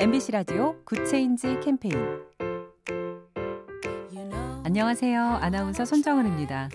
MBC 0.00 0.30
라디오 0.30 0.76
Good 0.84 1.14
Change 1.14 1.58
캠페인 1.58 1.92
안녕하세요. 4.62 5.20
아나운서 5.20 5.84
손정은입니다. 5.84 6.68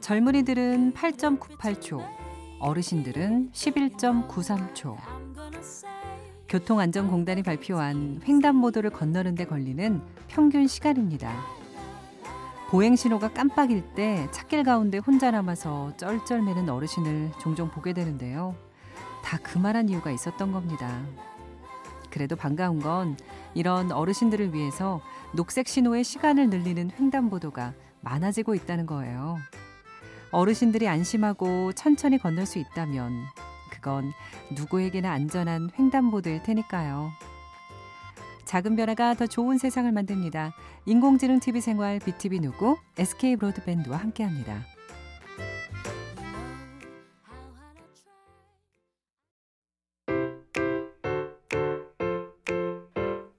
젊은이들은 0.00 0.94
8.98초, 0.94 2.02
어르신들은 2.60 3.50
11.93초. 3.52 4.96
교통안전공단이 6.48 7.42
발표한 7.42 8.22
횡단보도를 8.26 8.88
건너는 8.88 9.34
데 9.34 9.44
걸리는 9.44 10.00
평균 10.28 10.66
시간입니다. 10.66 11.30
보행 12.70 12.96
신호가 12.96 13.34
깜빡일 13.34 13.82
때 13.94 14.26
찻길 14.30 14.62
가운데 14.62 14.96
혼자 14.96 15.30
남아서 15.30 15.94
쩔쩔매는 15.98 16.70
어르신을 16.70 17.32
종종 17.38 17.70
보게 17.70 17.92
되는데요. 17.92 18.54
다 19.22 19.36
그만한 19.42 19.90
이유가 19.90 20.10
있었던 20.10 20.52
겁니다. 20.52 21.02
그래도 22.18 22.34
반가운 22.34 22.80
건 22.80 23.16
이런 23.54 23.92
어르신들을 23.92 24.52
위해서 24.52 25.00
녹색 25.36 25.68
신호의 25.68 26.02
시간을 26.02 26.50
늘리는 26.50 26.90
횡단보도가 26.98 27.74
많아지고 28.00 28.56
있다는 28.56 28.86
거예요. 28.86 29.36
어르신들이 30.32 30.88
안심하고 30.88 31.72
천천히 31.74 32.18
건널 32.18 32.44
수 32.44 32.58
있다면 32.58 33.12
그건 33.70 34.12
누구에게나 34.50 35.12
안전한 35.12 35.70
횡단보도일 35.78 36.42
테니까요. 36.42 37.12
작은 38.44 38.74
변화가 38.74 39.14
더 39.14 39.28
좋은 39.28 39.56
세상을 39.56 39.92
만듭니다. 39.92 40.54
인공지능 40.86 41.38
TV 41.38 41.60
생활 41.60 42.00
BTV 42.00 42.40
누구 42.40 42.78
SK 42.98 43.36
브로드밴드와 43.36 43.96
함께합니다. 43.96 44.64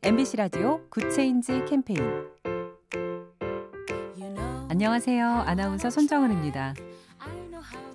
MBC 0.10 0.38
라디오 0.38 0.82
Good 0.90 1.20
Change 1.20 1.66
캠페인 1.66 2.02
안녕하세요. 4.68 5.28
아나운서 5.46 5.92
손정은입니다. 5.92 6.74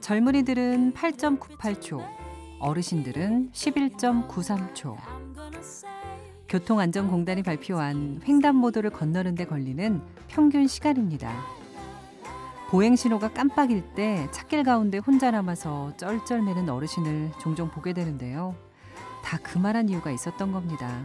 젊은이들은 0.01 0.93
8.98초, 0.93 2.07
어르신들은 2.61 3.51
11.93초. 3.51 4.97
교통안전공단이 6.49 7.43
발표한 7.43 8.21
횡단보도를 8.25 8.91
건너는 8.91 9.35
데 9.35 9.45
걸리는 9.45 10.01
평균 10.29 10.69
시간입니다. 10.69 11.35
보행 12.69 12.95
신호가 12.95 13.33
깜빡일 13.33 13.83
때 13.97 14.29
찻길 14.31 14.63
가운데 14.63 14.99
혼자 14.99 15.33
남아서 15.33 15.97
쩔쩔매는 15.97 16.69
어르신을 16.69 17.33
종종 17.41 17.69
보게 17.73 17.93
되는데요. 17.93 18.55
다 19.25 19.37
그만한 19.39 19.89
이유가 19.89 20.13
있었던 20.13 20.53
겁니다. 20.53 21.03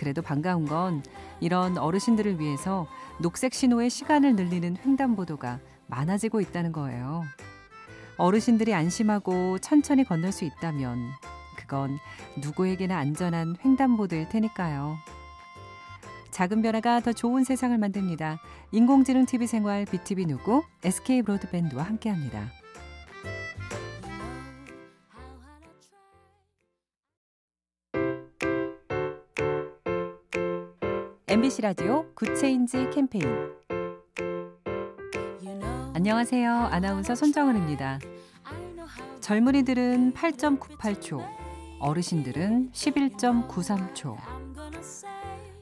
그래도 0.00 0.22
반가운 0.22 0.64
건 0.64 1.02
이런 1.40 1.76
어르신들을 1.76 2.40
위해서 2.40 2.86
녹색 3.20 3.52
신호의 3.52 3.90
시간을 3.90 4.34
늘리는 4.34 4.78
횡단보도가 4.82 5.60
많아지고 5.88 6.40
있다는 6.40 6.72
거예요. 6.72 7.22
어르신들이 8.16 8.72
안심하고 8.72 9.58
천천히 9.58 10.04
건널 10.04 10.32
수 10.32 10.46
있다면 10.46 10.98
그건 11.54 11.98
누구에게나 12.38 12.96
안전한 12.96 13.56
횡단보도일 13.62 14.30
테니까요. 14.30 14.96
작은 16.30 16.62
변화가 16.62 17.00
더 17.00 17.12
좋은 17.12 17.44
세상을 17.44 17.76
만듭니다. 17.76 18.38
인공지능 18.72 19.26
TV 19.26 19.46
생활 19.46 19.84
BTV 19.84 20.24
누구 20.24 20.62
SK 20.82 21.20
브로드밴드와 21.22 21.82
함께합니다. 21.82 22.59
MBC 31.30 31.62
라디오 31.62 32.12
Good 32.16 32.46
Change 32.46 32.90
캠페인 32.92 33.24
안녕하세요. 35.94 36.52
아나운서 36.72 37.14
손정은입니다. 37.14 38.00
젊은이들은 39.20 40.12
8.98초, 40.12 41.24
어르신들은 41.78 42.72
11.93초. 42.72 44.16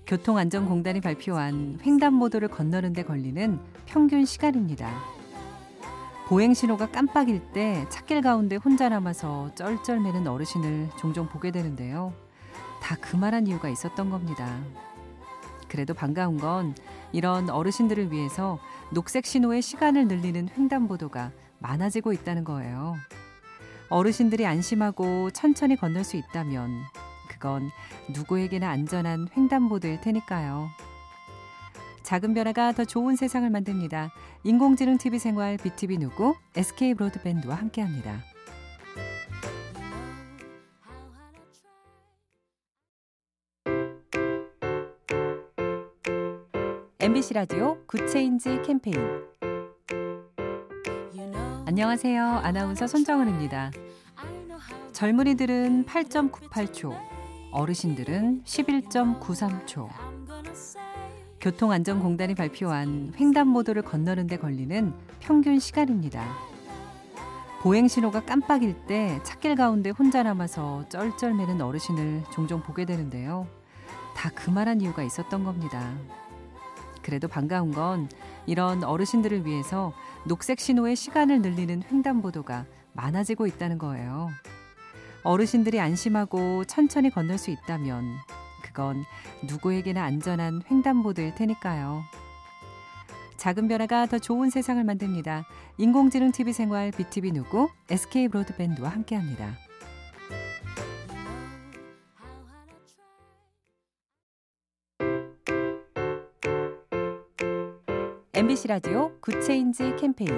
교통안전공단이 0.07 1.03
발표한 1.03 1.79
횡단보도를 1.85 2.49
건너는 2.49 2.95
데 2.95 3.03
걸리는 3.03 3.61
평균 3.85 4.25
시간입니다. 4.25 4.91
보행 6.29 6.55
신호가 6.55 6.91
깜빡일 6.91 7.53
때 7.53 7.85
찻길 7.91 8.23
가운데 8.23 8.57
혼자 8.57 8.89
남아서 8.89 9.55
쩔쩔매는 9.55 10.29
어르신을 10.29 10.89
종종 10.99 11.29
보게 11.29 11.51
되는데요. 11.51 12.15
다 12.81 12.97
그만한 13.03 13.47
이유가 13.47 13.69
있었던 13.69 14.09
겁니다. 14.09 14.63
그래도 15.69 15.95
반가운 15.95 16.39
건 16.39 16.75
이런 17.13 17.51
어르신들을 17.51 18.13
위해서 18.13 18.59
녹색 18.93 19.27
신호의 19.27 19.63
시간을 19.63 20.09
늘리는 20.09 20.49
횡단보도가 20.57 21.33
많아지고 21.59 22.13
있다는 22.13 22.45
거예요. 22.45 22.97
어르신들이 23.89 24.47
안심하고 24.47 25.31
천천히 25.31 25.77
건널 25.77 26.05
수 26.05 26.17
있다면 26.17 26.71
그건 27.29 27.71
누구에게나 28.11 28.69
안전한 28.69 29.29
횡단보도일 29.37 30.01
테니까요. 30.01 30.69
작은 32.03 32.33
변화가 32.33 32.73
더 32.73 32.85
좋은 32.85 33.17
세상을 33.17 33.49
만듭니다. 33.51 34.11
인공지능 34.45 34.97
TV 34.97 35.19
생활 35.19 35.59
BTV 35.59 35.99
누구 35.99 36.35
SK 36.57 36.95
브로드밴드와 36.95 37.55
함께합니다. 37.57 38.23
MBC 47.01 47.35
라디오 47.35 47.79
Good 47.87 48.16
Change 48.16 48.61
캠페인 48.63 48.97
안녕하세요. 51.65 52.25
아나운서 52.43 52.89
손정은입니다. 52.89 53.71
젊은이들은 54.91 55.85
8.98초, 55.85 56.99
어르신들은 57.53 58.43
11.93초. 58.43 59.89
교통안전공단이 61.41 62.35
발표한 62.35 63.13
횡단보도를 63.17 63.83
건너는 63.83 64.27
데 64.27 64.37
걸리는 64.37 64.93
평균 65.21 65.61
시간입니다. 65.61 66.27
보행 67.61 67.87
신호가 67.87 68.25
깜빡일 68.25 68.75
때 68.89 69.21
찻길 69.23 69.55
가운데 69.55 69.91
혼자 69.91 70.25
남아서 70.25 70.89
쩔쩔매는 70.89 71.61
어르신을 71.61 72.25
종종 72.33 72.61
보게 72.61 72.85
되는데요. 72.85 73.47
다 74.17 74.31
그만한 74.31 74.81
이유가 74.81 75.05
있었던 75.05 75.45
겁니다. 75.45 75.95
그래도 77.09 77.27
반가운 77.27 77.73
건 77.73 78.07
이런 78.45 78.85
어르신들을 78.85 79.47
위해서 79.47 79.95
녹색 80.27 80.61
신호의 80.61 80.95
시간을 80.95 81.41
늘리는 81.41 81.83
횡단보도가 81.91 82.67
많아지고 82.93 83.47
있다는 83.47 83.79
거예요. 83.79 84.29
어르신들이 85.23 85.81
안심하고 85.81 86.67
천천히 86.67 87.09
건널 87.09 87.39
수 87.39 87.51
있다면 87.51 88.05
그건 88.63 89.07
누구에게나 89.43 90.05
안전한 90.05 90.61
횡단보도일 90.71 91.35
테니까요. 91.35 92.03
작은 93.39 93.69
변화가 93.69 94.05
더 94.05 94.19
좋은 94.19 94.51
세상을 94.51 94.85
만듭니다. 94.85 95.47
인공지능 95.79 96.31
TV 96.31 96.53
생활 96.53 96.91
BTV 96.91 97.33
누구 97.33 97.71
SK 97.89 98.29
브로드밴드와 98.29 98.91
함께합니다. 98.91 99.68
MBC 108.39 108.69
라디오 108.69 109.11
Good 109.21 109.51
Change 109.51 109.97
캠페인 109.99 110.31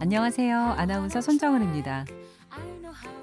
안녕하세요. 0.00 0.58
아나운서 0.58 1.20
손정은입니다. 1.20 2.06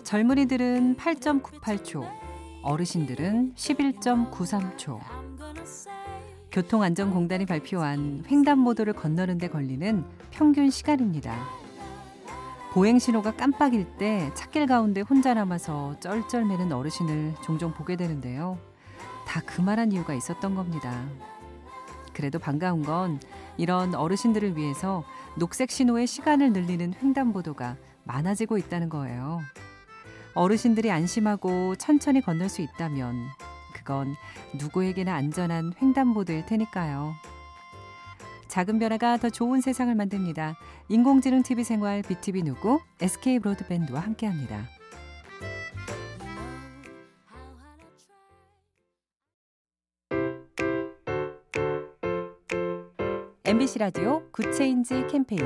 젊은이들은 0.04 0.96
8.98초, 0.96 2.10
어르신들은 2.64 3.56
11.93초. 3.56 5.02
교통안전공단이 6.54 7.48
발표한 7.48 8.24
횡단보도를 8.32 8.94
건너는 8.94 9.38
데 9.38 9.50
걸리는 9.50 10.06
평균 10.32 10.70
시간입니다. 10.70 11.36
보행 12.72 12.98
신호가 12.98 13.36
깜빡일 13.36 13.98
때 13.98 14.32
찻길 14.36 14.68
가운데 14.68 15.02
혼자 15.02 15.34
남아서 15.34 16.00
쩔쩔매는 16.00 16.72
어르신을 16.72 17.34
종종 17.44 17.74
보게 17.74 17.98
되는데요. 17.98 18.58
다 19.28 19.42
그만한 19.42 19.92
이유가 19.92 20.14
있었던 20.14 20.56
겁니다. 20.56 21.06
그래도 22.16 22.40
반가운 22.40 22.82
건 22.82 23.20
이런 23.58 23.94
어르신들을 23.94 24.58
위해서 24.58 25.04
녹색 25.38 25.70
신호의 25.70 26.08
시간을 26.08 26.54
늘리는 26.54 26.94
횡단보도가 27.02 27.76
많아지고 28.06 28.58
있다는 28.58 28.90
거예요. 28.90 29.42
어르신들이 30.34 30.92
안심하고 30.92 31.76
천천히 31.76 32.22
건널 32.22 32.50
수 32.50 32.62
있다면 32.62 33.16
그건 33.74 34.16
누구에게나 34.56 35.14
안전한 35.14 35.74
횡단보도일 35.82 36.46
테니까요. 36.46 37.14
작은 38.48 38.80
변화가 38.80 39.18
더 39.18 39.30
좋은 39.30 39.60
세상을 39.60 39.94
만듭니다. 39.94 40.56
인공지능 40.88 41.44
TV 41.44 41.64
생활 41.64 42.02
BTV 42.02 42.44
누구 42.44 42.80
SK 43.02 43.40
브로드밴드와 43.40 44.00
함께합니다. 44.00 44.66
MBC 53.48 53.78
라디오 53.78 54.24
Good 54.32 54.61
Change 54.61 55.06
캠페인 55.06 55.40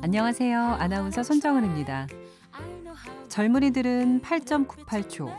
안녕하세요. 0.00 0.58
아나운서 0.58 1.22
손정은입니다. 1.22 2.06
젊은이들은 3.28 4.22
8.98초, 4.22 5.30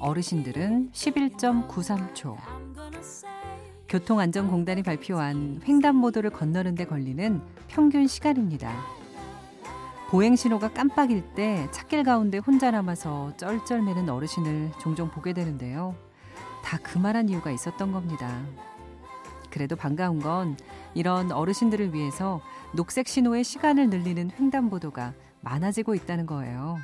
어르신들은 0.00 0.90
11.93초. 0.92 2.36
교통안전공단이 3.88 4.82
발표한 4.82 5.62
횡단보도를 5.66 6.28
건너는 6.28 6.74
데 6.74 6.84
걸리는 6.84 7.40
평균 7.68 8.06
시간입니다. 8.06 8.70
보행 10.10 10.36
신호가 10.36 10.74
깜빡일 10.74 11.22
때 11.34 11.68
찻길 11.70 12.02
가운데 12.02 12.36
혼자 12.36 12.70
남아서 12.70 13.34
쩔쩔매는 13.38 14.10
어르신을 14.10 14.72
종종 14.78 15.10
보게 15.10 15.32
되는데요. 15.32 15.94
다 16.62 16.76
그만한 16.82 17.30
이유가 17.30 17.50
있었던 17.50 17.92
겁니다. 17.92 18.42
그래도 19.50 19.76
반가운 19.76 20.20
건 20.20 20.56
이런 20.94 21.32
어르신들을 21.32 21.94
위해서 21.94 22.40
녹색 22.74 23.08
신호의 23.08 23.44
시간을 23.44 23.90
늘리는 23.90 24.30
횡단보도가 24.38 25.14
많아지고 25.40 25.94
있다는 25.94 26.26
거예요. 26.26 26.76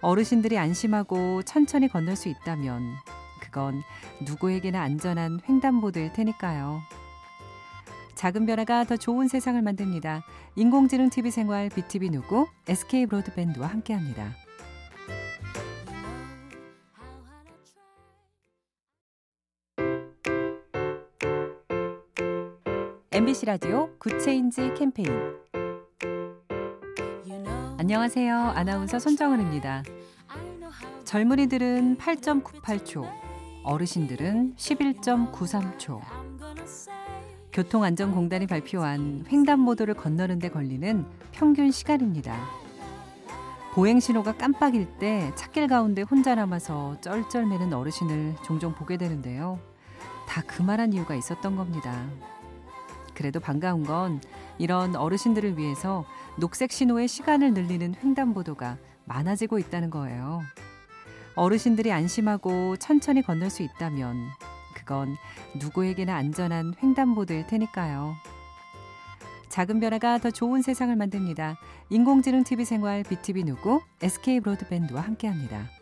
어르신들이 0.00 0.58
안심하고 0.58 1.42
천천히 1.42 1.88
건널 1.88 2.16
수 2.16 2.28
있다면 2.28 2.82
그건 3.40 3.82
누구에게나 4.24 4.80
안전한 4.80 5.40
횡단보도일 5.48 6.12
테니까요. 6.12 6.80
작은 8.14 8.46
변화가 8.46 8.84
더 8.84 8.96
좋은 8.96 9.28
세상을 9.28 9.60
만듭니다. 9.62 10.24
인공지능 10.56 11.08
TV 11.08 11.30
생활 11.30 11.68
BTV 11.68 12.10
누구 12.10 12.48
SK 12.66 13.06
브로드밴드와 13.06 13.68
함께합니다. 13.68 14.47
MBC 23.18 23.46
라디오 23.46 23.90
Good 23.98 24.28
Change 24.28 24.74
캠페인 24.74 25.10
안녕하세요. 27.76 28.36
아나운서 28.54 29.00
손정은입니다. 29.00 29.82
젊은이들은 31.02 31.96
8.98초, 31.96 33.10
어르신들은 33.64 34.54
11.93초. 34.54 36.00
교통안전공단이 37.52 38.46
발표한 38.46 39.24
횡단보도를 39.28 39.94
건너는 39.94 40.38
데 40.38 40.48
걸리는 40.48 41.04
평균 41.32 41.72
시간입니다. 41.72 42.38
보행 43.72 43.98
신호가 43.98 44.36
깜빡일 44.36 44.86
때 45.00 45.32
찻길 45.34 45.66
가운데 45.66 46.02
혼자 46.02 46.36
남아서 46.36 47.00
쩔쩔매는 47.00 47.72
어르신을 47.72 48.36
종종 48.44 48.76
보게 48.76 48.96
되는데요. 48.96 49.58
다 50.28 50.40
그만한 50.42 50.92
이유가 50.92 51.16
있었던 51.16 51.56
겁니다. 51.56 52.06
그래도 53.18 53.40
반가운 53.40 53.82
건 53.82 54.20
이런 54.58 54.94
어르신들을 54.94 55.58
위해서 55.58 56.04
녹색 56.38 56.70
신호의 56.70 57.08
시간을 57.08 57.52
늘리는 57.52 57.96
횡단보도가 58.00 58.78
많아지고 59.06 59.58
있다는 59.58 59.90
거예요. 59.90 60.40
어르신들이 61.34 61.90
안심하고 61.90 62.76
천천히 62.76 63.22
건널 63.22 63.50
수 63.50 63.64
있다면 63.64 64.16
그건 64.72 65.16
누구에게나 65.56 66.14
안전한 66.14 66.74
횡단보도일 66.80 67.48
테니까요. 67.48 68.14
작은 69.48 69.80
변화가 69.80 70.18
더 70.18 70.30
좋은 70.30 70.62
세상을 70.62 70.94
만듭니다. 70.94 71.56
인공지능 71.90 72.44
TV 72.44 72.64
생활 72.64 73.02
BTV 73.02 73.42
누구 73.42 73.80
SK 74.00 74.38
브로드밴드와 74.40 75.00
함께합니다. 75.00 75.77